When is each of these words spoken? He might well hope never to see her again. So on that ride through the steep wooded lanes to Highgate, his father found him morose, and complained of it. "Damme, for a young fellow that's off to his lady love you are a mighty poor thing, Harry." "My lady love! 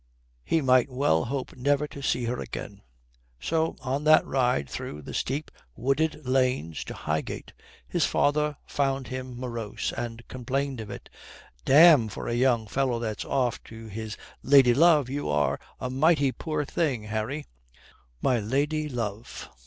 He 0.43 0.61
might 0.61 0.89
well 0.89 1.25
hope 1.25 1.55
never 1.55 1.85
to 1.89 2.01
see 2.01 2.23
her 2.23 2.39
again. 2.39 2.81
So 3.39 3.75
on 3.81 4.03
that 4.05 4.25
ride 4.25 4.67
through 4.67 5.03
the 5.03 5.13
steep 5.13 5.51
wooded 5.75 6.25
lanes 6.27 6.83
to 6.85 6.95
Highgate, 6.95 7.53
his 7.87 8.03
father 8.07 8.57
found 8.65 9.09
him 9.09 9.39
morose, 9.39 9.93
and 9.93 10.27
complained 10.27 10.81
of 10.81 10.89
it. 10.89 11.07
"Damme, 11.65 12.07
for 12.09 12.27
a 12.27 12.33
young 12.33 12.65
fellow 12.65 12.97
that's 12.97 13.25
off 13.25 13.63
to 13.65 13.89
his 13.89 14.17
lady 14.41 14.73
love 14.73 15.07
you 15.07 15.29
are 15.29 15.59
a 15.79 15.91
mighty 15.91 16.31
poor 16.31 16.65
thing, 16.65 17.03
Harry." 17.03 17.45
"My 18.23 18.39
lady 18.39 18.89
love! 18.89 19.49